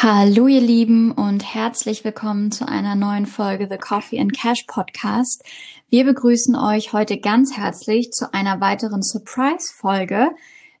[0.00, 5.42] Hallo ihr Lieben und herzlich willkommen zu einer neuen Folge The Coffee and Cash Podcast.
[5.90, 10.30] Wir begrüßen euch heute ganz herzlich zu einer weiteren Surprise-Folge.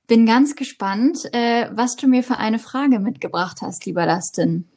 [0.06, 4.68] Bin ganz gespannt, äh, was du mir für eine Frage mitgebracht hast, lieber Dustin.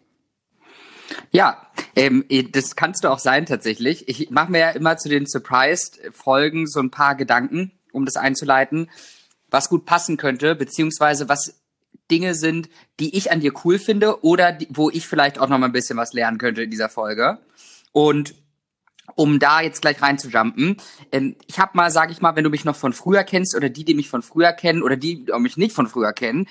[1.30, 4.10] Ja, ähm, das kannst du auch sein tatsächlich.
[4.10, 8.90] Ich mache mir ja immer zu den Surprised-Folgen so ein paar Gedanken, um das einzuleiten,
[9.52, 11.61] was gut passen könnte, beziehungsweise was
[12.12, 12.70] Dinge sind,
[13.00, 15.72] die ich an dir cool finde oder die, wo ich vielleicht auch noch mal ein
[15.72, 17.40] bisschen was lernen könnte in dieser Folge.
[17.92, 18.36] Und
[19.16, 20.78] um da jetzt gleich reinzujumpen,
[21.12, 23.70] ähm, ich habe mal, sag ich mal, wenn du mich noch von früher kennst oder
[23.70, 26.48] die, die mich von früher kennen oder die, die mich nicht von früher kennen,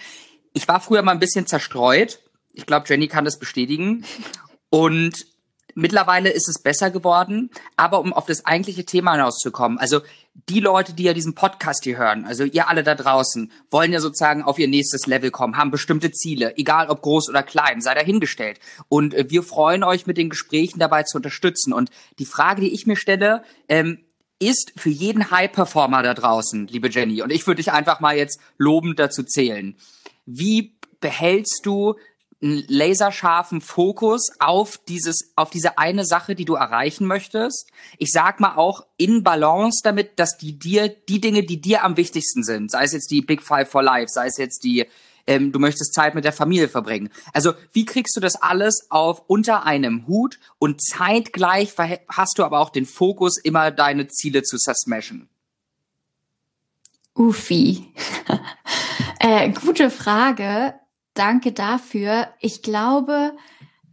[0.53, 2.19] ich war früher mal ein bisschen zerstreut.
[2.53, 4.05] Ich glaube, Jenny kann das bestätigen.
[4.69, 5.27] Und
[5.75, 7.51] mittlerweile ist es besser geworden.
[7.77, 10.01] Aber um auf das eigentliche Thema hinauszukommen, also
[10.35, 14.01] die Leute, die ja diesen Podcast hier hören, also ihr alle da draußen, wollen ja
[14.01, 17.95] sozusagen auf ihr nächstes Level kommen, haben bestimmte Ziele, egal ob groß oder klein, sei
[17.95, 18.61] dahingestellt.
[18.89, 21.73] Und äh, wir freuen euch mit den Gesprächen dabei zu unterstützen.
[21.73, 24.05] Und die Frage, die ich mir stelle, ähm,
[24.39, 28.41] ist für jeden High-Performer da draußen, liebe Jenny, und ich würde dich einfach mal jetzt
[28.57, 29.77] lobend dazu zählen.
[30.25, 31.97] Wie behältst du
[32.43, 37.71] einen laserscharfen Fokus auf dieses, auf diese eine Sache, die du erreichen möchtest.
[37.99, 41.97] Ich sag mal auch in Balance damit, dass die dir, die Dinge, die dir am
[41.97, 44.87] wichtigsten sind, sei es jetzt die Big Five for Life, sei es jetzt die,
[45.27, 47.11] ähm, du möchtest Zeit mit der Familie verbringen.
[47.35, 51.75] Also, wie kriegst du das alles auf unter einem Hut und zeitgleich
[52.09, 55.29] hast du aber auch den Fokus, immer deine Ziele zu zersmashen?
[57.15, 57.93] Ufi.
[59.21, 60.75] äh, gute Frage
[61.21, 62.29] danke dafür.
[62.41, 63.37] Ich glaube,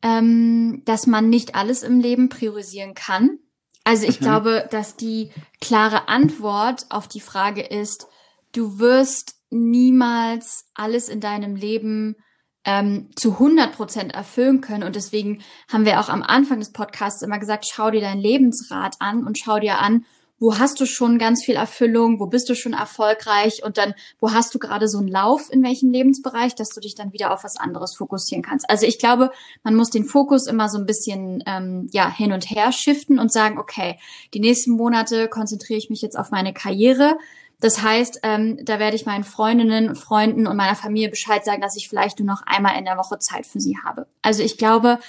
[0.01, 3.39] ähm, dass man nicht alles im Leben priorisieren kann.
[3.83, 4.23] Also ich mhm.
[4.23, 8.07] glaube, dass die klare Antwort auf die Frage ist,
[8.53, 12.15] du wirst niemals alles in deinem Leben
[12.63, 14.83] ähm, zu 100 Prozent erfüllen können.
[14.83, 18.95] Und deswegen haben wir auch am Anfang des Podcasts immer gesagt, schau dir dein Lebensrad
[18.99, 20.05] an und schau dir an,
[20.39, 24.31] wo hast du schon ganz viel Erfüllung, wo bist du schon erfolgreich und dann, wo
[24.31, 27.43] hast du gerade so einen Lauf in welchem Lebensbereich, dass du dich dann wieder auf
[27.43, 28.69] was anderes fokussieren kannst.
[28.69, 29.31] Also ich glaube,
[29.63, 33.31] man muss den Fokus immer so ein bisschen ähm, ja hin und her shiften und
[33.31, 33.99] sagen, okay,
[34.33, 37.17] die nächsten Monate konzentriere ich mich jetzt auf meine Karriere.
[37.59, 41.75] Das heißt, ähm, da werde ich meinen Freundinnen, Freunden und meiner Familie Bescheid sagen, dass
[41.75, 44.05] ich vielleicht nur noch einmal in der Woche Zeit für sie habe.
[44.21, 44.99] Also ich glaube,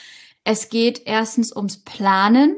[0.44, 2.56] es geht erstens ums Planen.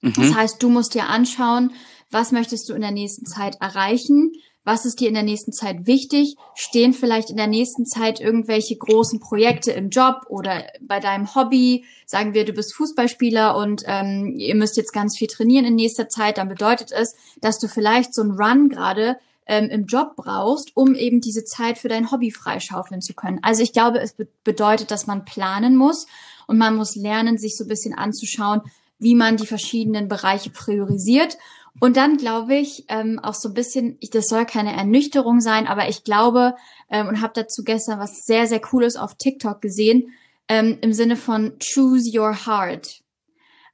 [0.00, 0.12] Mhm.
[0.14, 1.72] Das heißt, du musst dir anschauen,
[2.10, 4.32] was möchtest du in der nächsten Zeit erreichen?
[4.66, 6.34] Was ist dir in der nächsten Zeit wichtig?
[6.56, 11.84] Stehen vielleicht in der nächsten Zeit irgendwelche großen Projekte im Job oder bei deinem Hobby?
[12.04, 16.08] Sagen wir, du bist Fußballspieler und ähm, ihr müsst jetzt ganz viel trainieren in nächster
[16.08, 16.38] Zeit.
[16.38, 20.96] Dann bedeutet es, dass du vielleicht so einen Run gerade ähm, im Job brauchst, um
[20.96, 23.38] eben diese Zeit für dein Hobby freischaufeln zu können.
[23.42, 26.08] Also ich glaube, es be bedeutet, dass man planen muss
[26.48, 28.62] und man muss lernen, sich so ein bisschen anzuschauen,
[28.98, 31.38] wie man die verschiedenen Bereiche priorisiert
[31.80, 35.66] und dann glaube ich ähm, auch so ein bisschen, ich, das soll keine Ernüchterung sein,
[35.66, 36.54] aber ich glaube
[36.90, 40.12] ähm, und habe dazu gestern was sehr, sehr Cooles auf TikTok gesehen,
[40.48, 43.02] ähm, im Sinne von Choose Your Heart.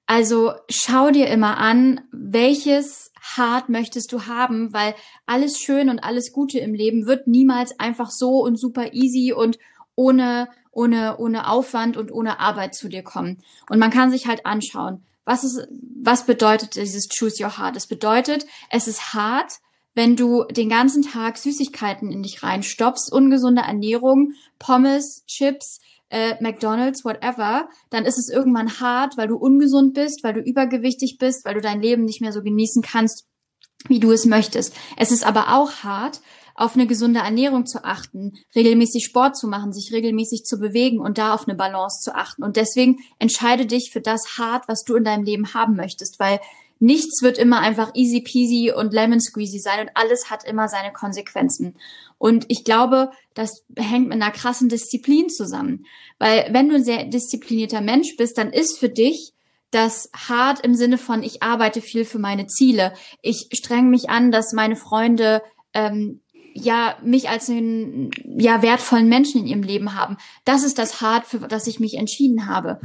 [0.07, 4.95] Also schau dir immer an, welches Heart möchtest du haben, weil
[5.27, 9.59] alles Schön und alles Gute im Leben wird niemals einfach so und super easy und
[9.95, 13.43] ohne, ohne, ohne Aufwand und ohne Arbeit zu dir kommen.
[13.71, 15.67] Und man kann sich halt anschauen, was ist,
[16.03, 17.77] was bedeutet dieses Choose Your Heart?
[17.77, 19.61] Es bedeutet, es ist hart,
[19.95, 27.05] wenn du den ganzen Tag Süßigkeiten in dich reinstopfst, ungesunde Ernährung, Pommes, Chips, äh, McDonald's,
[27.05, 31.55] whatever, dann ist es irgendwann hart, weil du ungesund bist, weil du übergewichtig bist, weil
[31.55, 33.27] du dein Leben nicht mehr so genießen kannst,
[33.89, 34.75] wie du es möchtest.
[34.97, 36.21] Es ist aber auch hart,
[36.55, 41.19] auf eine gesunde Ernährung zu achten, regelmäßig Sport zu machen, sich regelmäßig zu bewegen und
[41.19, 42.43] da auf eine Balance zu achten.
[42.43, 46.41] Und deswegen entscheide dich für das hart, was du in deinem Leben haben möchtest, weil
[46.79, 50.93] nichts wird immer einfach easy peasy und lemon squeezy sein und alles hat immer seine
[50.93, 51.77] Konsequenzen.
[52.19, 55.87] Und ich glaube, das hängt mit einer krassen Disziplin zusammen.
[56.19, 59.33] Weil wenn du ein sehr disziplinierter Mensch bist, dann ist für dich
[59.73, 62.93] das hart im Sinne von, ich arbeite viel für meine Ziele.
[63.23, 65.43] Ich streng mich an, dass meine Freunde
[65.75, 66.21] ähm,
[66.55, 70.17] ja mich als einen ja wertvollen Menschen in ihrem Leben haben.
[70.45, 72.81] Das ist das Hart, für das ich mich entschieden habe.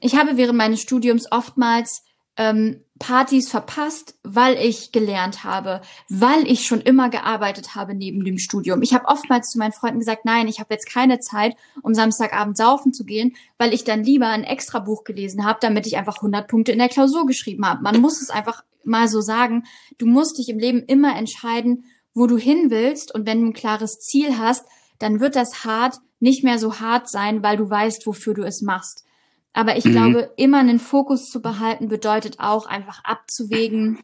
[0.00, 2.04] Ich habe während meines Studiums oftmals
[2.36, 8.38] ähm, Partys verpasst, weil ich gelernt habe, weil ich schon immer gearbeitet habe neben dem
[8.38, 8.82] Studium.
[8.82, 12.56] Ich habe oftmals zu meinen Freunden gesagt, nein, ich habe jetzt keine Zeit, um Samstagabend
[12.56, 16.16] saufen zu gehen, weil ich dann lieber ein extra Buch gelesen habe, damit ich einfach
[16.16, 17.82] 100 Punkte in der Klausur geschrieben habe.
[17.82, 19.64] Man muss es einfach mal so sagen.
[19.98, 21.84] Du musst dich im Leben immer entscheiden,
[22.14, 24.64] wo du hin willst und wenn du ein klares Ziel hast,
[24.98, 28.62] dann wird das hart, nicht mehr so hart sein, weil du weißt, wofür du es
[28.62, 29.04] machst.
[29.52, 29.92] Aber ich mhm.
[29.92, 33.98] glaube, immer einen Fokus zu behalten bedeutet auch einfach abzuwägen,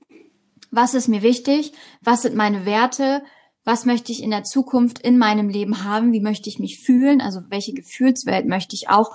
[0.71, 3.23] was ist mir wichtig, was sind meine Werte,
[3.65, 7.21] was möchte ich in der Zukunft in meinem Leben haben, wie möchte ich mich fühlen,
[7.21, 9.11] also welche Gefühlswelt möchte ich auch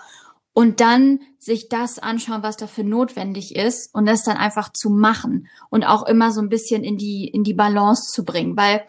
[0.53, 5.47] und dann sich das anschauen, was dafür notwendig ist und das dann einfach zu machen
[5.69, 8.85] und auch immer so ein bisschen in die in die Balance zu bringen, weil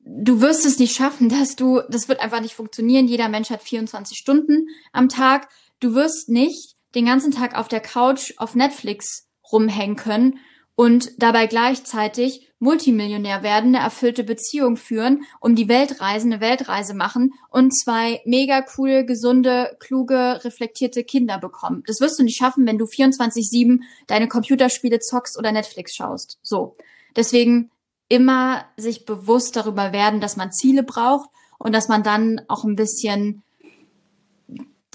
[0.00, 3.06] du wirst es nicht schaffen, dass du das wird einfach nicht funktionieren.
[3.06, 5.48] Jeder Mensch hat 24 Stunden am Tag.
[5.78, 10.38] Du wirst nicht den ganzen Tag auf der Couch auf Netflix rumhängen können
[10.80, 16.94] und dabei gleichzeitig Multimillionär werden, eine erfüllte Beziehung führen, um die Welt reisen, eine Weltreise
[16.94, 21.82] machen und zwei mega coole, gesunde, kluge, reflektierte Kinder bekommen.
[21.86, 26.38] Das wirst du nicht schaffen, wenn du 24-7 deine Computerspiele zockst oder Netflix schaust.
[26.42, 26.78] So.
[27.14, 27.70] Deswegen
[28.08, 31.28] immer sich bewusst darüber werden, dass man Ziele braucht
[31.58, 33.42] und dass man dann auch ein bisschen,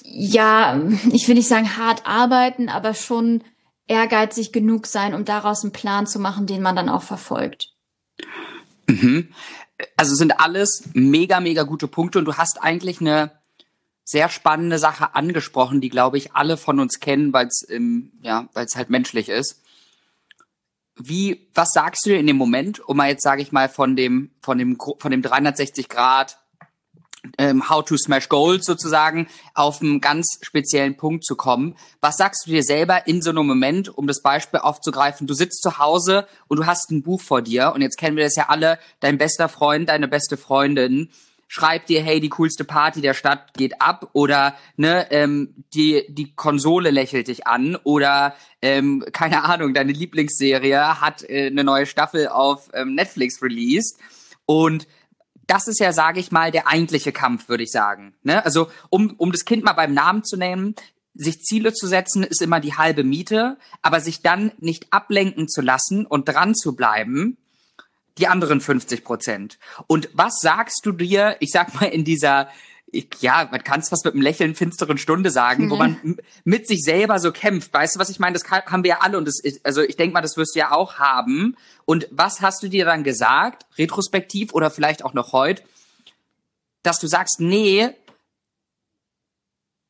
[0.01, 0.81] ja,
[1.11, 3.43] ich will nicht sagen hart arbeiten, aber schon
[3.87, 7.73] ehrgeizig genug sein, um daraus einen Plan zu machen, den man dann auch verfolgt.
[8.87, 9.29] Mhm.
[9.97, 13.31] Also sind alles mega, mega gute Punkte und du hast eigentlich eine
[14.03, 17.67] sehr spannende Sache angesprochen, die glaube ich alle von uns kennen, weil es
[18.21, 19.61] ja, weil es halt menschlich ist.
[20.97, 23.95] Wie, was sagst du dir in dem Moment, um mal jetzt sage ich mal von
[23.97, 26.39] dem von dem von dem 360 Grad
[27.37, 31.75] ähm, How to Smash Goals sozusagen auf einen ganz speziellen Punkt zu kommen.
[32.01, 35.27] Was sagst du dir selber in so einem Moment, um das Beispiel aufzugreifen?
[35.27, 38.23] Du sitzt zu Hause und du hast ein Buch vor dir und jetzt kennen wir
[38.23, 41.09] das ja alle, dein bester Freund, deine beste Freundin
[41.47, 46.35] schreibt dir, hey, die coolste Party der Stadt geht ab oder ne, ähm, die, die
[46.35, 52.27] Konsole lächelt dich an oder ähm, keine Ahnung, deine Lieblingsserie hat äh, eine neue Staffel
[52.27, 53.99] auf ähm, Netflix released
[54.45, 54.87] und
[55.47, 58.13] das ist ja, sage ich mal, der eigentliche Kampf, würde ich sagen.
[58.23, 58.43] Ne?
[58.43, 60.75] Also um, um das Kind mal beim Namen zu nehmen,
[61.13, 65.61] sich Ziele zu setzen, ist immer die halbe Miete, aber sich dann nicht ablenken zu
[65.61, 67.37] lassen und dran zu bleiben,
[68.17, 69.57] die anderen 50 Prozent.
[69.87, 72.49] Und was sagst du dir, ich sag mal, in dieser
[73.19, 75.69] ja, man kann es fast mit einem Lächeln finsteren Stunde sagen, mhm.
[75.69, 77.73] wo man mit sich selber so kämpft.
[77.73, 78.33] Weißt du, was ich meine?
[78.33, 80.55] Das kann, haben wir ja alle und das ist, also ich denke mal, das wirst
[80.55, 81.55] du ja auch haben.
[81.85, 85.63] Und was hast du dir dann gesagt, retrospektiv oder vielleicht auch noch heute,
[86.83, 87.89] dass du sagst, nee,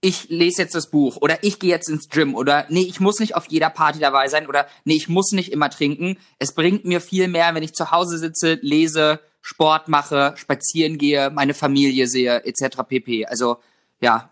[0.01, 3.19] ich lese jetzt das Buch oder ich gehe jetzt ins Gym oder nee, ich muss
[3.19, 6.18] nicht auf jeder Party dabei sein oder nee, ich muss nicht immer trinken.
[6.38, 11.30] Es bringt mir viel mehr, wenn ich zu Hause sitze, lese, Sport mache, spazieren gehe,
[11.30, 12.77] meine Familie sehe, etc.
[12.88, 13.27] pp.
[13.27, 13.57] Also
[14.01, 14.31] ja.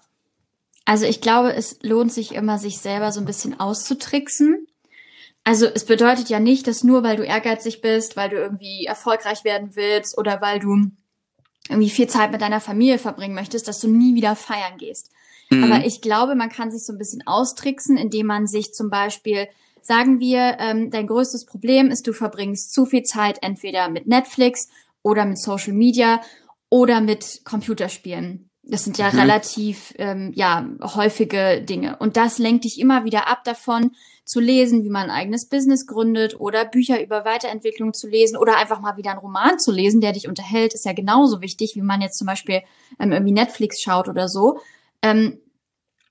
[0.86, 4.65] Also ich glaube, es lohnt sich immer, sich selber so ein bisschen auszutricksen.
[5.44, 9.44] Also es bedeutet ja nicht, dass nur weil du ehrgeizig bist, weil du irgendwie erfolgreich
[9.44, 10.88] werden willst oder weil du
[11.69, 15.12] irgendwie viel Zeit mit deiner Familie verbringen möchtest, dass du nie wieder feiern gehst.
[15.51, 15.63] Mhm.
[15.66, 19.48] Aber ich glaube, man kann sich so ein bisschen austricksen, indem man sich zum Beispiel
[19.83, 24.69] sagen wir, ähm, dein größtes Problem ist, du verbringst zu viel Zeit entweder mit Netflix
[25.04, 26.22] oder mit Social Media
[26.70, 28.50] oder mit Computerspielen.
[28.64, 29.20] Das sind ja mhm.
[29.20, 33.92] relativ ähm, ja häufige Dinge und das lenkt dich immer wieder ab davon
[34.26, 38.58] zu lesen, wie man ein eigenes Business gründet oder Bücher über Weiterentwicklung zu lesen oder
[38.58, 41.82] einfach mal wieder einen Roman zu lesen, der dich unterhält, ist ja genauso wichtig, wie
[41.82, 42.62] man jetzt zum Beispiel
[43.00, 44.60] ähm, irgendwie Netflix schaut oder so.
[45.02, 45.40] Ähm,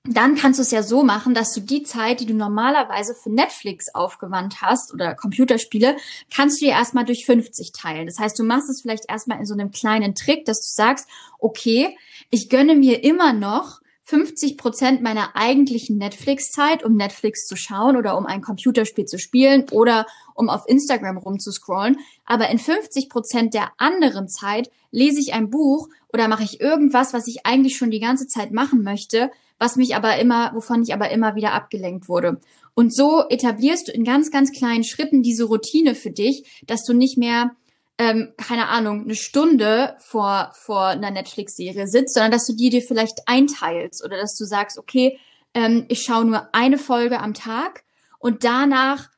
[0.05, 3.29] dann kannst du es ja so machen, dass du die Zeit, die du normalerweise für
[3.29, 5.95] Netflix aufgewandt hast oder Computerspiele,
[6.33, 8.07] kannst du dir erstmal durch 50 teilen.
[8.07, 11.07] Das heißt, du machst es vielleicht erstmal in so einem kleinen Trick, dass du sagst,
[11.39, 11.97] okay,
[12.29, 18.17] ich gönne mir immer noch 50 Prozent meiner eigentlichen Netflix-Zeit, um Netflix zu schauen oder
[18.17, 20.05] um ein Computerspiel zu spielen oder
[20.35, 21.97] um auf Instagram rumzuscrollen.
[22.25, 27.13] Aber in 50 Prozent der anderen Zeit lese ich ein Buch oder mache ich irgendwas,
[27.13, 30.93] was ich eigentlich schon die ganze Zeit machen möchte, was mich aber immer, wovon ich
[30.93, 32.41] aber immer wieder abgelenkt wurde.
[32.75, 36.93] Und so etablierst du in ganz, ganz kleinen Schritten diese Routine für dich, dass du
[36.93, 37.51] nicht mehr
[37.97, 42.81] ähm, keine Ahnung, eine Stunde vor, vor einer Netflix-Serie sitzt, sondern dass du die dir
[42.81, 45.19] vielleicht einteilst oder dass du sagst, okay,
[45.53, 47.83] ähm, ich schaue nur eine Folge am Tag
[48.19, 49.09] und danach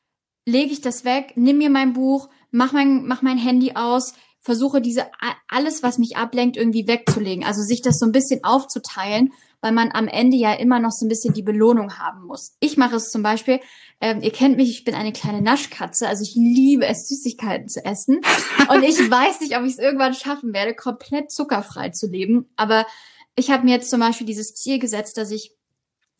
[0.44, 4.80] lege ich das weg, nimm mir mein Buch, mach mein, mach mein Handy aus, versuche
[4.80, 5.06] diese
[5.48, 7.44] alles, was mich ablenkt, irgendwie wegzulegen.
[7.44, 9.32] Also sich das so ein bisschen aufzuteilen
[9.66, 12.54] weil man am Ende ja immer noch so ein bisschen die Belohnung haben muss.
[12.60, 13.58] Ich mache es zum Beispiel,
[14.00, 17.84] ähm, ihr kennt mich, ich bin eine kleine Naschkatze, also ich liebe es, Süßigkeiten zu
[17.84, 18.20] essen.
[18.68, 22.48] Und ich weiß nicht, ob ich es irgendwann schaffen werde, komplett zuckerfrei zu leben.
[22.54, 22.86] Aber
[23.34, 25.50] ich habe mir jetzt zum Beispiel dieses Ziel gesetzt, dass ich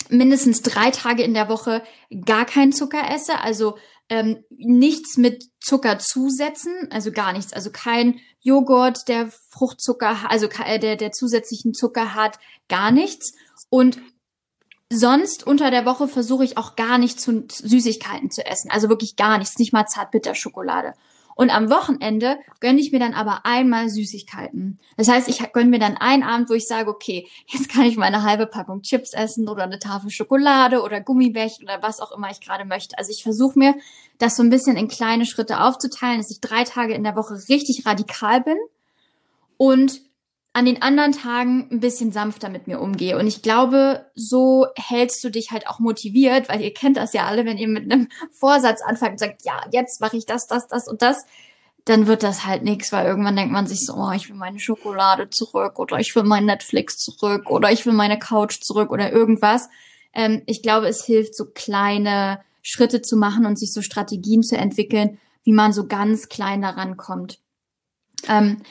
[0.09, 1.85] mindestens drei Tage in der Woche
[2.25, 3.77] gar keinen Zucker esse, also
[4.09, 10.79] ähm, nichts mit Zucker zusetzen, also gar nichts, also kein Joghurt, der Fruchtzucker, also äh,
[10.79, 13.33] der, der zusätzlichen Zucker hat, gar nichts.
[13.69, 13.99] Und
[14.91, 19.17] sonst unter der Woche versuche ich auch gar nicht zu Süßigkeiten zu essen, also wirklich
[19.17, 20.95] gar nichts, nicht mal Zartbitterschokolade.
[21.37, 24.81] Und am Wochenende gönne ich mir dann aber einmal Süßigkeiten.
[24.97, 27.99] Das heißt, ich gönne mir dann einen Abend, wo ich sage, okay, jetzt kann ich
[27.99, 32.31] meine halbe Packung Chips essen oder eine Tafel Schokolade oder Gummibärchen oder was auch immer
[32.31, 32.97] ich gerade möchte.
[32.97, 33.75] Also ich versuche mir
[34.17, 37.35] das so ein bisschen in kleine Schritte aufzuteilen, dass ich drei Tage in der Woche
[37.51, 38.57] richtig radikal bin
[39.59, 40.01] und
[40.57, 43.19] an den anderen Tagen ein bisschen sanfter mit mir umgehe.
[43.19, 47.27] Und ich glaube, so hältst du dich halt auch motiviert, weil ihr kennt das ja
[47.27, 50.67] alle, wenn ihr mit einem Vorsatz anfangt und sagt, ja, jetzt mache ich das, das,
[50.67, 51.27] das und das,
[51.85, 54.59] dann wird das halt nichts, weil irgendwann denkt man sich so, oh, ich will meine
[54.59, 59.13] Schokolade zurück oder ich will mein Netflix zurück oder ich will meine Couch zurück oder
[59.13, 59.69] irgendwas.
[60.15, 64.57] Ähm, ich glaube, es hilft, so kleine Schritte zu machen und sich so Strategien zu
[64.57, 67.41] entwickeln, wie man so ganz klein daran kommt.
[68.29, 68.63] Ähm,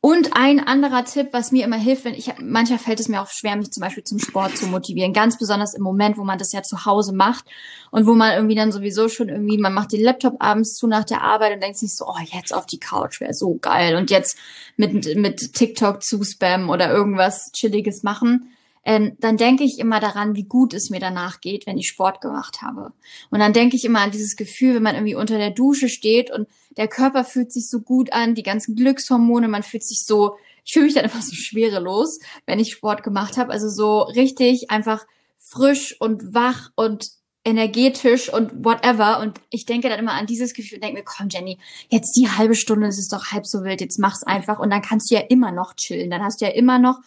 [0.00, 3.28] und ein anderer Tipp, was mir immer hilft, wenn ich, mancher fällt es mir auch
[3.28, 5.12] schwer, mich zum Beispiel zum Sport zu motivieren.
[5.12, 7.44] Ganz besonders im Moment, wo man das ja zu Hause macht
[7.90, 11.04] und wo man irgendwie dann sowieso schon irgendwie, man macht den Laptop abends zu nach
[11.04, 14.10] der Arbeit und denkt sich so, oh, jetzt auf die Couch wäre so geil und
[14.10, 14.38] jetzt
[14.76, 18.52] mit, mit TikTok zu spammen oder irgendwas Chilliges machen
[18.84, 22.20] ähm, dann denke ich immer daran, wie gut es mir danach geht, wenn ich Sport
[22.20, 22.92] gemacht habe.
[23.30, 26.30] Und dann denke ich immer an dieses Gefühl, wenn man irgendwie unter der Dusche steht
[26.30, 30.36] und der Körper fühlt sich so gut an, die ganzen Glückshormone, man fühlt sich so,
[30.64, 33.52] ich fühle mich dann einfach so schwerelos, wenn ich Sport gemacht habe.
[33.52, 35.06] Also so richtig einfach
[35.38, 37.10] frisch und wach und
[37.44, 39.20] energetisch und whatever.
[39.20, 41.58] Und ich denke dann immer an dieses Gefühl und denke mir, komm Jenny,
[41.88, 44.58] jetzt die halbe Stunde, das ist doch halb so wild, jetzt mach's einfach.
[44.58, 46.10] Und dann kannst du ja immer noch chillen.
[46.10, 47.00] Dann hast du ja immer noch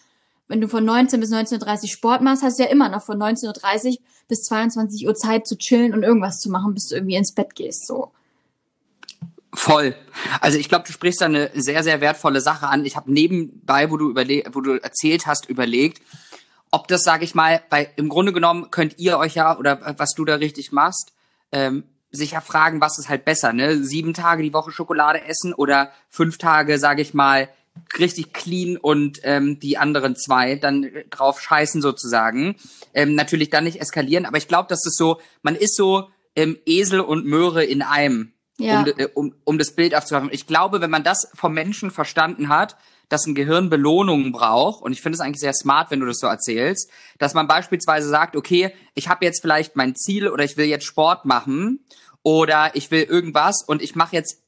[0.47, 3.17] wenn du von 19 bis 19.30 Uhr Sport machst, hast du ja immer noch von
[3.17, 3.97] 19.30 Uhr
[4.27, 7.55] bis 22 Uhr Zeit zu chillen und irgendwas zu machen, bis du irgendwie ins Bett
[7.55, 8.11] gehst, so.
[9.53, 9.95] Voll.
[10.41, 12.85] Also ich glaube, du sprichst da eine sehr, sehr wertvolle Sache an.
[12.85, 16.01] Ich habe nebenbei, wo du überle wo du erzählt hast, überlegt,
[16.71, 20.13] ob das, sage ich mal, weil im Grunde genommen könnt ihr euch ja, oder was
[20.13, 21.13] du da richtig machst,
[21.53, 23.81] ähm, sich ja fragen, was ist halt besser, ne?
[23.83, 27.49] Sieben Tage die Woche Schokolade essen oder fünf Tage, sage ich mal,
[27.99, 32.55] richtig clean und ähm, die anderen zwei dann drauf scheißen sozusagen.
[32.93, 36.57] Ähm, natürlich dann nicht eskalieren, aber ich glaube, dass das so, man ist so ähm,
[36.65, 38.81] Esel und Möhre in einem, ja.
[38.81, 40.29] um, äh, um, um das Bild aufzumachen.
[40.31, 42.75] Ich glaube, wenn man das vom Menschen verstanden hat,
[43.09, 46.17] dass ein Gehirn Belohnungen braucht, und ich finde es eigentlich sehr smart, wenn du das
[46.17, 46.89] so erzählst,
[47.19, 50.85] dass man beispielsweise sagt, okay, ich habe jetzt vielleicht mein Ziel oder ich will jetzt
[50.85, 51.85] Sport machen
[52.23, 54.41] oder ich will irgendwas und ich mache jetzt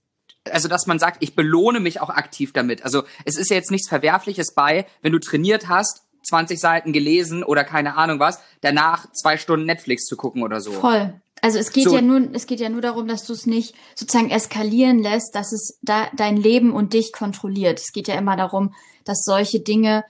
[0.51, 2.84] also dass man sagt, ich belohne mich auch aktiv damit.
[2.84, 7.44] Also es ist ja jetzt nichts Verwerfliches bei, wenn du trainiert hast, 20 Seiten gelesen
[7.44, 10.72] oder keine Ahnung was, danach zwei Stunden Netflix zu gucken oder so.
[10.72, 11.13] Voll.
[11.42, 11.96] Also es geht so.
[11.96, 15.54] ja nur, es geht ja nur darum, dass du es nicht sozusagen eskalieren lässt, dass
[15.54, 17.80] es da dein Leben und dich kontrolliert.
[17.80, 18.74] Es geht ja immer darum,
[19.06, 20.04] dass solche Dinge,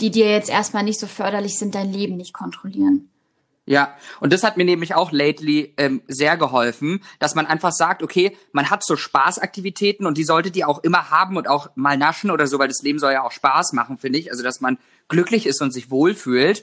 [0.00, 3.10] die dir jetzt erstmal nicht so förderlich sind, dein Leben nicht kontrollieren.
[3.66, 8.02] Ja, und das hat mir nämlich auch lately ähm, sehr geholfen, dass man einfach sagt,
[8.02, 11.96] okay, man hat so Spaßaktivitäten und die solltet ihr auch immer haben und auch mal
[11.96, 14.30] naschen oder so, weil das Leben soll ja auch Spaß machen, finde ich.
[14.30, 14.76] Also, dass man
[15.08, 16.62] glücklich ist und sich wohlfühlt.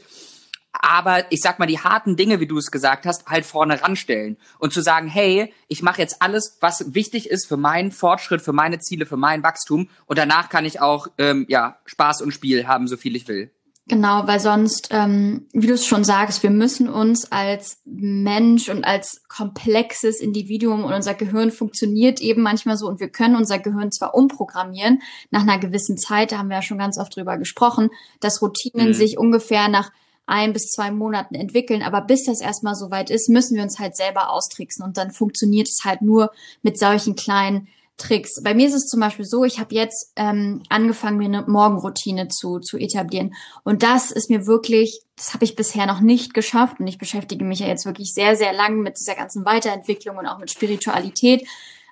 [0.74, 4.38] Aber ich sag mal, die harten Dinge, wie du es gesagt hast, halt vorne ranstellen
[4.60, 8.54] und zu sagen, hey, ich mache jetzt alles, was wichtig ist für meinen Fortschritt, für
[8.54, 12.68] meine Ziele, für mein Wachstum und danach kann ich auch ähm, ja Spaß und Spiel
[12.68, 13.52] haben, so viel ich will.
[13.92, 18.86] Genau, weil sonst, ähm, wie du es schon sagst, wir müssen uns als Mensch und
[18.86, 23.92] als komplexes Individuum und unser Gehirn funktioniert eben manchmal so und wir können unser Gehirn
[23.92, 27.90] zwar umprogrammieren nach einer gewissen Zeit, da haben wir ja schon ganz oft drüber gesprochen,
[28.22, 28.94] dass Routinen mhm.
[28.94, 29.92] sich ungefähr nach
[30.26, 33.98] ein bis zwei Monaten entwickeln, aber bis das erstmal soweit ist, müssen wir uns halt
[33.98, 36.32] selber austricksen und dann funktioniert es halt nur
[36.62, 37.68] mit solchen kleinen
[37.98, 38.42] Tricks.
[38.42, 42.28] Bei mir ist es zum Beispiel so, ich habe jetzt ähm, angefangen, mir eine Morgenroutine
[42.28, 43.34] zu, zu etablieren.
[43.64, 46.80] Und das ist mir wirklich, das habe ich bisher noch nicht geschafft.
[46.80, 50.26] Und ich beschäftige mich ja jetzt wirklich sehr, sehr lang mit dieser ganzen Weiterentwicklung und
[50.26, 51.48] auch mit Spiritualität.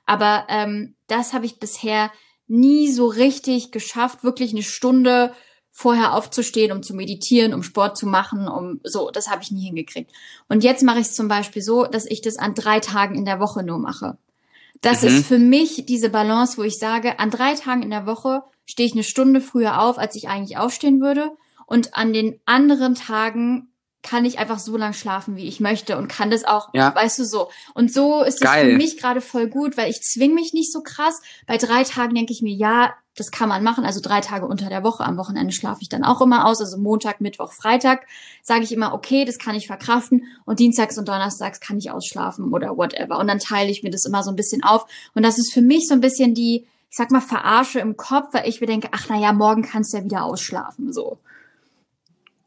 [0.05, 2.11] Aber ähm, das habe ich bisher
[2.47, 5.33] nie so richtig geschafft, wirklich eine Stunde
[5.71, 9.65] vorher aufzustehen, um zu meditieren, um Sport zu machen, um so, das habe ich nie
[9.65, 10.11] hingekriegt.
[10.49, 13.23] Und jetzt mache ich es zum Beispiel so, dass ich das an drei Tagen in
[13.23, 14.17] der Woche nur mache.
[14.81, 15.07] Das mhm.
[15.09, 18.87] ist für mich diese Balance, wo ich sage, an drei Tagen in der Woche stehe
[18.87, 21.31] ich eine Stunde früher auf, als ich eigentlich aufstehen würde.
[21.65, 23.69] Und an den anderen Tagen
[24.01, 26.95] kann ich einfach so lang schlafen, wie ich möchte und kann das auch, ja.
[26.95, 27.49] weißt du, so.
[27.73, 30.81] Und so ist es für mich gerade voll gut, weil ich zwing mich nicht so
[30.81, 31.21] krass.
[31.47, 33.85] Bei drei Tagen denke ich mir, ja, das kann man machen.
[33.85, 35.03] Also drei Tage unter der Woche.
[35.03, 36.61] Am Wochenende schlafe ich dann auch immer aus.
[36.61, 38.05] Also Montag, Mittwoch, Freitag
[38.41, 40.23] sage ich immer, okay, das kann ich verkraften.
[40.45, 43.19] Und Dienstags und Donnerstags kann ich ausschlafen oder whatever.
[43.19, 44.85] Und dann teile ich mir das immer so ein bisschen auf.
[45.13, 48.33] Und das ist für mich so ein bisschen die, ich sag mal, Verarsche im Kopf,
[48.33, 50.93] weil ich mir denke, ach na ja, morgen kannst du ja wieder ausschlafen.
[50.93, 51.17] So.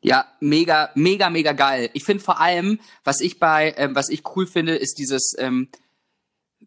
[0.00, 1.90] Ja, mega, mega, mega geil.
[1.92, 5.68] Ich finde vor allem, was ich bei, ähm, was ich cool finde, ist dieses ähm,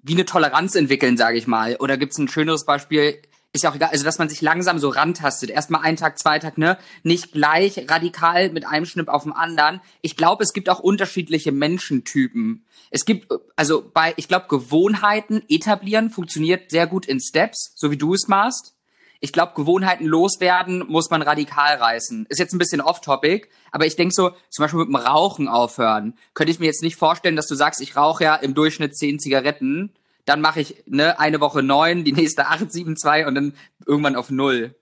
[0.03, 1.75] wie eine Toleranz entwickeln, sage ich mal.
[1.79, 3.19] Oder gibt's ein schöneres Beispiel?
[3.55, 5.49] Ist ja auch egal, also dass man sich langsam so rantastet.
[5.49, 6.77] Erstmal einen Tag, zwei Tag, ne?
[7.03, 9.79] Nicht gleich radikal mit einem Schnipp auf dem anderen.
[10.01, 12.65] Ich glaube, es gibt auch unterschiedliche Menschentypen.
[12.89, 17.97] Es gibt, also bei, ich glaube, Gewohnheiten etablieren funktioniert sehr gut in Steps, so wie
[17.97, 18.75] du es machst
[19.21, 22.25] ich glaube, Gewohnheiten loswerden muss man radikal reißen.
[22.29, 26.15] Ist jetzt ein bisschen off-topic, aber ich denke so, zum Beispiel mit dem Rauchen aufhören.
[26.33, 29.17] Könnte ich mir jetzt nicht vorstellen, dass du sagst, ich rauche ja im Durchschnitt zehn
[29.17, 29.93] Zigaretten,
[30.25, 33.53] dann mache ich ne, eine Woche neun, die nächste acht, sieben, zwei und dann
[33.85, 34.75] irgendwann auf null.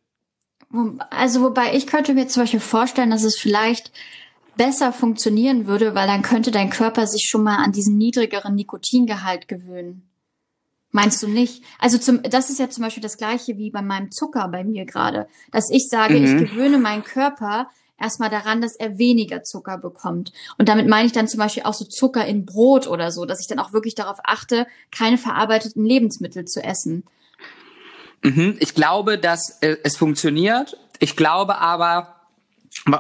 [1.10, 3.92] Also wobei ich könnte mir zum Beispiel vorstellen, dass es vielleicht
[4.58, 9.48] besser funktionieren würde, weil dann könnte dein Körper sich schon mal an diesen niedrigeren Nikotingehalt
[9.48, 10.10] gewöhnen.
[10.92, 11.64] Meinst du nicht?
[11.80, 14.86] Also zum, das ist ja zum Beispiel das gleiche wie bei meinem Zucker bei mir
[14.86, 16.26] gerade, dass ich sage, mhm.
[16.26, 17.68] ich gewöhne meinen Körper
[18.04, 20.32] erstmal daran, dass er weniger Zucker bekommt.
[20.58, 23.40] Und damit meine ich dann zum Beispiel auch so Zucker in Brot oder so, dass
[23.40, 27.04] ich dann auch wirklich darauf achte, keine verarbeiteten Lebensmittel zu essen.
[28.22, 28.58] Mhm.
[28.60, 30.78] Ich glaube, dass äh, es funktioniert.
[31.00, 32.16] Ich glaube aber,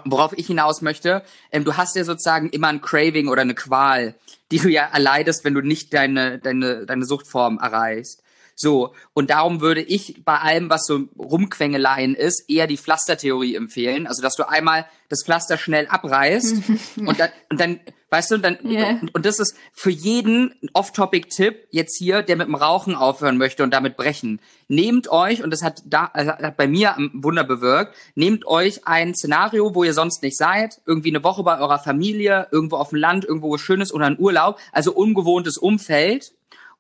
[0.05, 4.15] worauf ich hinaus möchte, ähm, du hast ja sozusagen immer ein Craving oder eine Qual,
[4.51, 8.23] die du ja erleidest, wenn du nicht deine, deine, deine Suchtform erreichst.
[8.55, 14.07] So, und darum würde ich bei allem, was so Rumquängeleien ist, eher die Pflastertheorie empfehlen.
[14.07, 16.55] Also, dass du einmal das Pflaster schnell abreißt
[16.97, 17.79] und, dann, und dann,
[18.09, 18.99] weißt du, dann, yeah.
[19.01, 23.63] und, und das ist für jeden Off-Topic-Tipp jetzt hier, der mit dem Rauchen aufhören möchte
[23.63, 24.39] und damit brechen.
[24.67, 29.15] Nehmt euch, und das hat da, also hat bei mir Wunder bewirkt, nehmt euch ein
[29.15, 32.99] Szenario, wo ihr sonst nicht seid, irgendwie eine Woche bei eurer Familie, irgendwo auf dem
[32.99, 36.33] Land, irgendwo wo schön ist oder ein Urlaub, also ungewohntes Umfeld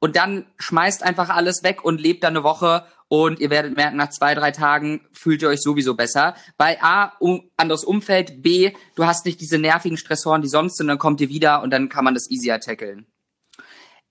[0.03, 3.95] und dann schmeißt einfach alles weg und lebt dann eine Woche und ihr werdet merken,
[3.95, 6.35] nach zwei, drei Tagen fühlt ihr euch sowieso besser.
[6.57, 10.89] Bei A, um, anderes Umfeld, B, du hast nicht diese nervigen Stressoren, die sonst sind,
[10.89, 13.05] dann kommt ihr wieder und dann kann man das easier tackeln.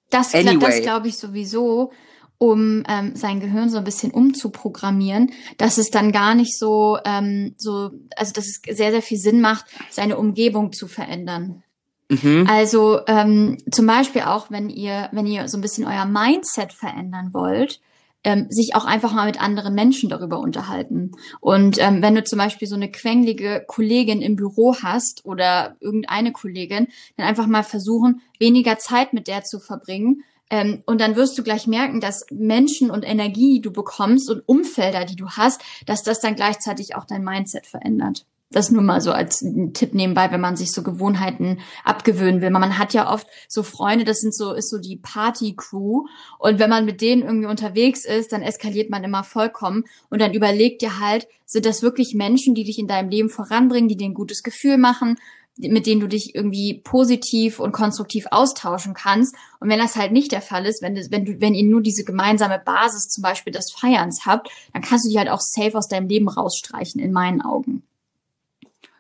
[0.08, 0.60] Das, anyway.
[0.60, 1.92] das glaube ich sowieso,
[2.38, 7.54] um ähm, sein Gehirn so ein bisschen umzuprogrammieren, dass es dann gar nicht so, ähm,
[7.58, 11.62] so, also dass es sehr, sehr viel Sinn macht, seine Umgebung zu verändern.
[12.08, 12.46] Mhm.
[12.48, 17.32] Also ähm, zum Beispiel auch, wenn ihr, wenn ihr so ein bisschen euer Mindset verändern
[17.32, 17.80] wollt,
[18.24, 21.12] ähm, sich auch einfach mal mit anderen Menschen darüber unterhalten.
[21.40, 26.32] Und ähm, wenn du zum Beispiel so eine quengelige Kollegin im Büro hast oder irgendeine
[26.32, 30.22] Kollegin, dann einfach mal versuchen, weniger Zeit mit der zu verbringen.
[30.50, 34.46] Ähm, und dann wirst du gleich merken, dass Menschen und Energie, die du bekommst und
[34.46, 38.26] Umfelder, die du hast, dass das dann gleichzeitig auch dein Mindset verändert.
[38.52, 42.50] Das nur mal so als Tipp nebenbei, wenn man sich so Gewohnheiten abgewöhnen will.
[42.50, 46.04] Man hat ja oft so Freunde, das sind so, ist so die Party-Crew.
[46.38, 49.84] Und wenn man mit denen irgendwie unterwegs ist, dann eskaliert man immer vollkommen.
[50.10, 53.88] Und dann überlegt dir halt, sind das wirklich Menschen, die dich in deinem Leben voranbringen,
[53.88, 55.16] die dir ein gutes Gefühl machen,
[55.58, 59.34] mit denen du dich irgendwie positiv und konstruktiv austauschen kannst.
[59.60, 61.82] Und wenn das halt nicht der Fall ist, wenn, du, wenn du, wenn ihr nur
[61.82, 65.76] diese gemeinsame Basis zum Beispiel des Feierns habt, dann kannst du die halt auch safe
[65.76, 67.82] aus deinem Leben rausstreichen, in meinen Augen.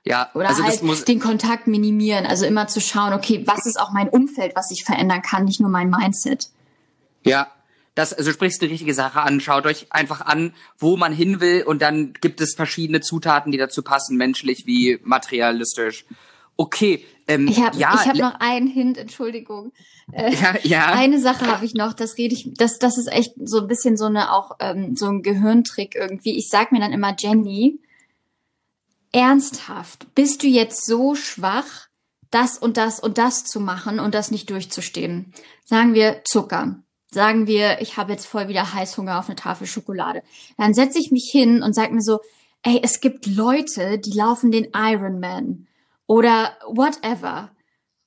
[0.04, 2.26] Ja, oder also halt muss den Kontakt minimieren.
[2.26, 5.60] Also immer zu schauen, okay, was ist auch mein Umfeld, was ich verändern kann, nicht
[5.60, 6.48] nur mein Mindset.
[7.24, 7.48] Ja,
[7.94, 9.40] das, also sprichst du die richtige Sache an.
[9.40, 13.58] Schaut euch einfach an, wo man hin will und dann gibt es verschiedene Zutaten, die
[13.58, 16.04] dazu passen, menschlich wie materialistisch.
[16.56, 17.04] Okay.
[17.28, 19.72] Ähm, ich habe ja, ich hab noch einen Hint, Entschuldigung.
[20.10, 20.86] Äh, ja, ja.
[20.86, 23.96] Eine Sache habe ich noch, das rede ich, das, das ist echt so ein bisschen
[23.96, 26.36] so eine auch ähm, so ein Gehirntrick irgendwie.
[26.36, 27.78] Ich sag mir dann immer Jenny,
[29.12, 31.88] ernsthaft, bist du jetzt so schwach,
[32.30, 35.32] das und das und das zu machen und das nicht durchzustehen?
[35.64, 36.82] Sagen wir Zucker.
[37.10, 40.22] Sagen wir, ich habe jetzt voll wieder Heißhunger auf eine Tafel Schokolade.
[40.56, 42.20] Dann setze ich mich hin und sage mir so,
[42.62, 45.66] ey, es gibt Leute, die laufen den Ironman
[46.06, 47.50] oder whatever.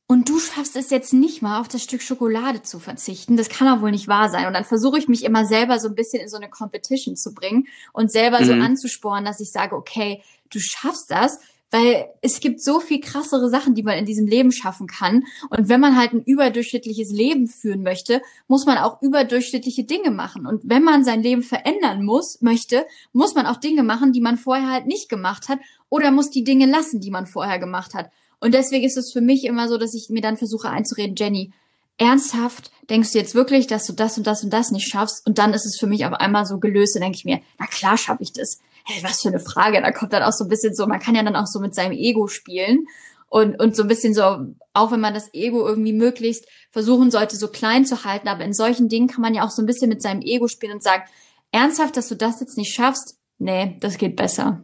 [0.07, 3.37] Und du schaffst es jetzt nicht mal auf das Stück Schokolade zu verzichten.
[3.37, 4.45] Das kann doch wohl nicht wahr sein.
[4.45, 7.33] Und dann versuche ich mich immer selber so ein bisschen in so eine Competition zu
[7.33, 8.45] bringen und selber mhm.
[8.45, 11.39] so anzusporen, dass ich sage, okay, du schaffst das,
[11.71, 15.23] weil es gibt so viel krassere Sachen, die man in diesem Leben schaffen kann.
[15.49, 20.45] Und wenn man halt ein überdurchschnittliches Leben führen möchte, muss man auch überdurchschnittliche Dinge machen.
[20.45, 24.37] Und wenn man sein Leben verändern muss, möchte, muss man auch Dinge machen, die man
[24.37, 28.09] vorher halt nicht gemacht hat oder muss die Dinge lassen, die man vorher gemacht hat.
[28.39, 31.51] Und deswegen ist es für mich immer so, dass ich mir dann versuche einzureden, Jenny,
[31.97, 35.25] ernsthaft, denkst du jetzt wirklich, dass du das und das und das nicht schaffst?
[35.25, 37.65] Und dann ist es für mich auf einmal so gelöst, dann denke ich mir, na
[37.65, 38.59] klar schaffe ich das.
[38.85, 39.81] Hey, was für eine Frage.
[39.81, 41.73] Da kommt dann auch so ein bisschen so, man kann ja dann auch so mit
[41.73, 42.85] seinem Ego spielen
[43.27, 47.35] und, und so ein bisschen so, auch wenn man das Ego irgendwie möglichst versuchen sollte,
[47.35, 49.89] so klein zu halten, aber in solchen Dingen kann man ja auch so ein bisschen
[49.89, 51.03] mit seinem Ego spielen und sagen,
[51.51, 53.17] ernsthaft, dass du das jetzt nicht schaffst?
[53.37, 54.63] Nee, das geht besser.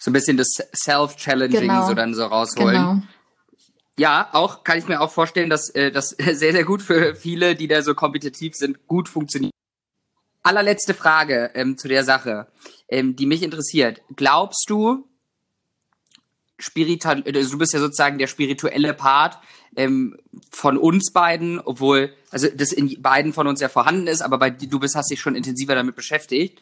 [0.00, 1.86] So ein bisschen das Self-Challenging genau.
[1.86, 2.74] so dann so rausholen.
[2.74, 3.02] Genau.
[3.96, 7.54] Ja, auch kann ich mir auch vorstellen, dass äh, das sehr, sehr gut für viele,
[7.54, 9.52] die da so kompetitiv sind, gut funktioniert.
[10.44, 12.46] Allerletzte Frage ähm, zu der Sache,
[12.88, 14.02] ähm, die mich interessiert.
[14.14, 15.08] Glaubst du,
[16.58, 19.38] spirituell, also du bist ja sozusagen der spirituelle Part
[19.76, 20.16] ähm,
[20.50, 24.50] von uns beiden, obwohl, also das in beiden von uns ja vorhanden ist, aber bei
[24.50, 26.60] du bist, hast dich schon intensiver damit beschäftigt.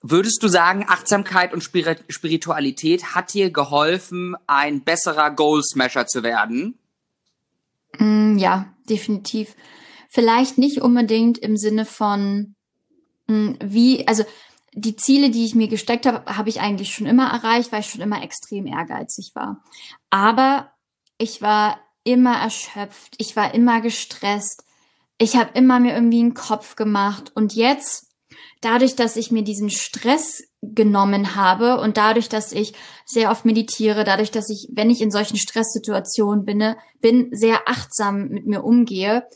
[0.00, 6.78] Würdest du sagen, Achtsamkeit und Spiritualität hat dir geholfen, ein besserer Goal Smasher zu werden?
[7.98, 9.56] Mm, ja, definitiv.
[10.12, 12.54] Vielleicht nicht unbedingt im Sinne von,
[13.28, 14.24] mm, wie, also
[14.74, 17.86] die Ziele, die ich mir gesteckt habe, habe ich eigentlich schon immer erreicht, weil ich
[17.86, 19.62] schon immer extrem ehrgeizig war.
[20.10, 20.70] Aber
[21.16, 24.64] ich war immer erschöpft, ich war immer gestresst,
[25.16, 28.12] ich habe immer mir irgendwie einen Kopf gemacht und jetzt
[28.60, 32.74] dadurch, dass ich mir diesen Stress genommen habe und dadurch, dass ich
[33.06, 38.28] sehr oft meditiere, dadurch, dass ich, wenn ich in solchen Stresssituationen bin, bin sehr achtsam
[38.28, 39.26] mit mir umgehe,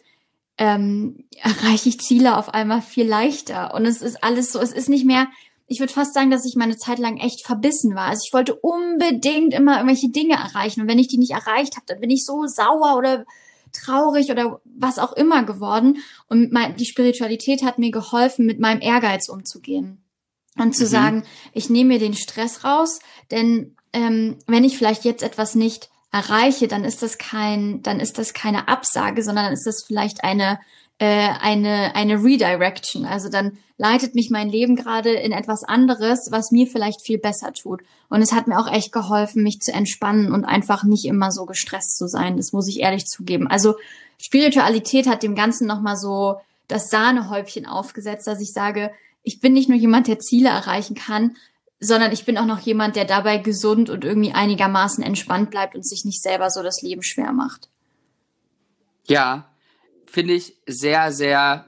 [0.59, 3.75] ähm, erreiche ich Ziele auf einmal viel leichter.
[3.75, 5.29] Und es ist alles so, es ist nicht mehr,
[5.67, 8.07] ich würde fast sagen, dass ich meine Zeit lang echt verbissen war.
[8.07, 10.83] Also ich wollte unbedingt immer irgendwelche Dinge erreichen.
[10.83, 13.25] Und wenn ich die nicht erreicht habe, dann bin ich so sauer oder
[13.73, 15.99] traurig oder was auch immer geworden.
[16.29, 20.03] Und mein, die Spiritualität hat mir geholfen, mit meinem Ehrgeiz umzugehen.
[20.57, 20.89] Und zu mhm.
[20.89, 25.91] sagen, ich nehme mir den Stress raus, denn ähm, wenn ich vielleicht jetzt etwas nicht
[26.17, 30.25] erreiche, dann ist das kein, dann ist das keine Absage, sondern dann ist das vielleicht
[30.25, 30.59] eine
[30.99, 33.05] äh, eine eine Redirection.
[33.05, 37.53] Also dann leitet mich mein Leben gerade in etwas anderes, was mir vielleicht viel besser
[37.53, 37.83] tut.
[38.09, 41.45] Und es hat mir auch echt geholfen, mich zu entspannen und einfach nicht immer so
[41.45, 42.39] gestresst zu sein.
[42.39, 43.47] Das muss ich ehrlich zugeben.
[43.47, 43.75] Also
[44.19, 46.37] Spiritualität hat dem Ganzen noch mal so
[46.69, 48.91] das Sahnehäubchen aufgesetzt, dass ich sage,
[49.23, 51.37] ich bin nicht nur jemand, der Ziele erreichen kann,
[51.81, 55.87] sondern ich bin auch noch jemand, der dabei gesund und irgendwie einigermaßen entspannt bleibt und
[55.87, 57.69] sich nicht selber so das Leben schwer macht.
[59.07, 59.49] Ja,
[60.07, 61.67] finde ich sehr, sehr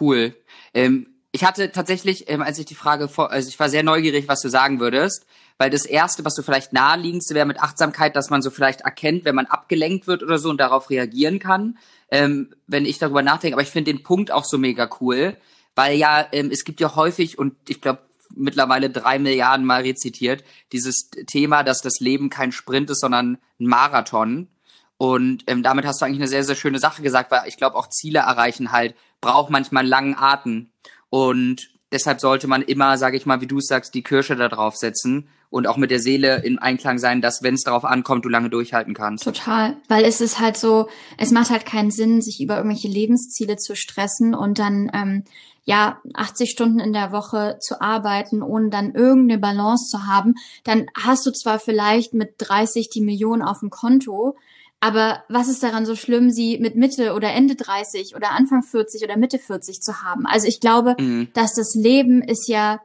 [0.00, 0.34] cool.
[0.74, 4.28] Ähm, ich hatte tatsächlich, ähm, als ich die Frage vor, also ich war sehr neugierig,
[4.28, 8.30] was du sagen würdest, weil das erste, was so vielleicht naheliegendste wäre mit Achtsamkeit, dass
[8.30, 11.78] man so vielleicht erkennt, wenn man abgelenkt wird oder so und darauf reagieren kann,
[12.10, 13.54] ähm, wenn ich darüber nachdenke.
[13.54, 15.36] Aber ich finde den Punkt auch so mega cool,
[15.74, 18.07] weil ja, ähm, es gibt ja häufig und ich glaube,
[18.38, 23.66] mittlerweile drei Milliarden Mal rezitiert, dieses Thema, dass das Leben kein Sprint ist, sondern ein
[23.66, 24.48] Marathon.
[24.96, 27.76] Und ähm, damit hast du eigentlich eine sehr, sehr schöne Sache gesagt, weil ich glaube,
[27.76, 30.70] auch Ziele erreichen halt braucht manchmal einen langen Atem.
[31.10, 34.76] Und deshalb sollte man immer, sage ich mal, wie du sagst, die Kirsche da drauf
[34.76, 38.28] setzen und auch mit der Seele in Einklang sein, dass, wenn es darauf ankommt, du
[38.28, 39.24] lange durchhalten kannst.
[39.24, 43.56] Total, weil es ist halt so, es macht halt keinen Sinn, sich über irgendwelche Lebensziele
[43.56, 45.24] zu stressen und dann ähm,
[45.68, 50.86] ja 80 Stunden in der Woche zu arbeiten, ohne dann irgendeine Balance zu haben, dann
[50.96, 54.34] hast du zwar vielleicht mit 30 die Millionen auf dem Konto,
[54.80, 59.04] aber was ist daran so schlimm, sie mit Mitte oder Ende 30 oder Anfang 40
[59.04, 60.24] oder Mitte 40 zu haben?
[60.24, 61.28] Also ich glaube, mhm.
[61.34, 62.80] dass das Leben ist ja,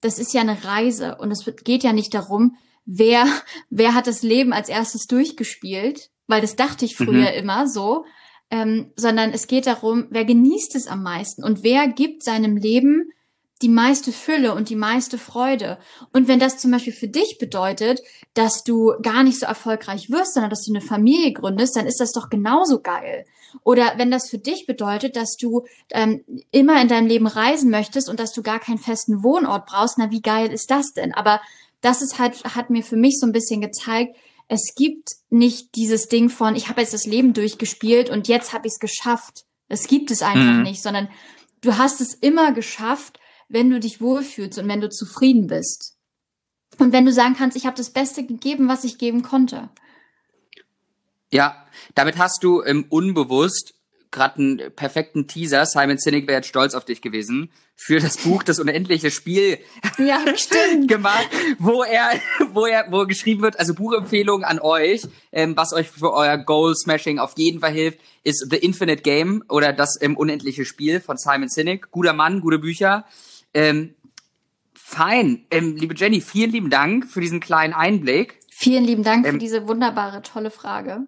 [0.00, 3.26] das ist ja eine Reise und es geht ja nicht darum, wer,
[3.68, 7.36] wer hat das Leben als erstes durchgespielt, weil das dachte ich früher mhm.
[7.36, 8.04] immer so,
[8.50, 13.10] ähm, sondern es geht darum, wer genießt es am meisten und wer gibt seinem Leben
[13.60, 15.78] die meiste Fülle und die meiste Freude.
[16.12, 18.00] Und wenn das zum Beispiel für dich bedeutet,
[18.34, 22.00] dass du gar nicht so erfolgreich wirst, sondern dass du eine Familie gründest, dann ist
[22.00, 23.24] das doch genauso geil.
[23.64, 28.08] Oder wenn das für dich bedeutet, dass du ähm, immer in deinem Leben reisen möchtest
[28.08, 31.12] und dass du gar keinen festen Wohnort brauchst, na wie geil ist das denn?
[31.12, 31.40] Aber
[31.80, 34.16] das ist halt, hat mir für mich so ein bisschen gezeigt,
[34.48, 38.66] es gibt nicht dieses Ding von, ich habe jetzt das Leben durchgespielt und jetzt habe
[38.66, 39.44] ich es geschafft.
[39.68, 40.62] Es gibt es einfach mhm.
[40.62, 41.08] nicht, sondern
[41.60, 45.96] du hast es immer geschafft, wenn du dich wohlfühlst und wenn du zufrieden bist.
[46.78, 49.68] Und wenn du sagen kannst, ich habe das Beste gegeben, was ich geben konnte.
[51.30, 53.74] Ja, damit hast du im Unbewusst
[54.10, 55.66] gerade einen perfekten Teaser.
[55.66, 59.58] Simon Sinek wäre jetzt stolz auf dich gewesen für das Buch Das unendliche Spiel
[59.98, 60.88] ja, stimmt.
[60.88, 62.10] gemacht, wo er,
[62.52, 66.74] wo er, wo geschrieben wird, also Buchempfehlung an euch, ähm, was euch für euer Goal
[66.74, 71.16] Smashing auf jeden Fall hilft, ist The Infinite Game oder das ähm, unendliche Spiel von
[71.16, 71.90] Simon Sinek.
[71.90, 73.04] Guter Mann, gute Bücher.
[73.54, 73.94] Ähm,
[74.74, 75.46] fein.
[75.50, 78.40] Ähm, liebe Jenny, vielen lieben Dank für diesen kleinen Einblick.
[78.50, 81.06] Vielen lieben Dank für ähm, diese wunderbare, tolle Frage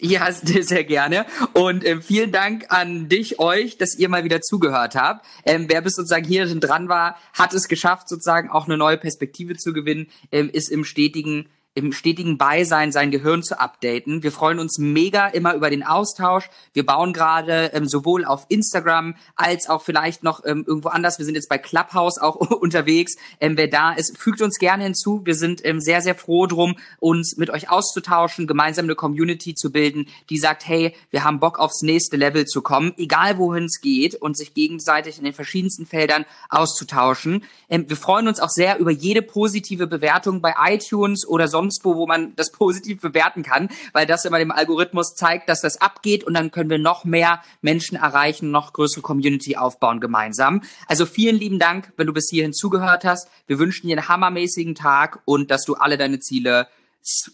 [0.00, 1.26] Ja, sehr gerne.
[1.52, 5.26] Und ähm, vielen Dank an dich, euch, dass ihr mal wieder zugehört habt.
[5.44, 9.56] Ähm, wer bis sozusagen hier dran war, hat es geschafft, sozusagen auch eine neue Perspektive
[9.56, 14.24] zu gewinnen, ähm, ist im stetigen im stetigen Beisein sein Gehirn zu updaten.
[14.24, 16.50] Wir freuen uns mega immer über den Austausch.
[16.72, 21.18] Wir bauen gerade ähm, sowohl auf Instagram als auch vielleicht noch ähm, irgendwo anders.
[21.18, 23.14] Wir sind jetzt bei Clubhouse auch unterwegs.
[23.38, 25.22] Ähm, wer da ist, fügt uns gerne hinzu.
[25.24, 29.70] Wir sind ähm, sehr, sehr froh drum, uns mit euch auszutauschen, gemeinsam eine Community zu
[29.70, 33.80] bilden, die sagt, hey, wir haben Bock aufs nächste Level zu kommen, egal wohin es
[33.80, 37.44] geht und sich gegenseitig in den verschiedensten Feldern auszutauschen.
[37.68, 41.84] Ähm, wir freuen uns auch sehr über jede positive Bewertung bei iTunes oder sonst sonst
[41.84, 45.80] wo, wo man das positiv bewerten kann, weil das immer dem Algorithmus zeigt, dass das
[45.80, 50.62] abgeht und dann können wir noch mehr Menschen erreichen, noch größere Community aufbauen gemeinsam.
[50.86, 53.28] Also vielen lieben Dank, wenn du bis hierhin zugehört hast.
[53.46, 56.68] Wir wünschen dir einen hammermäßigen Tag und dass du alle deine Ziele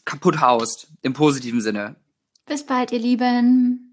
[0.04, 1.96] kaputt haust, im positiven Sinne.
[2.46, 3.85] Bis bald, ihr Lieben.